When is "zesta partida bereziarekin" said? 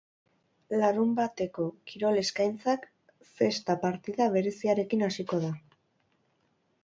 3.41-5.07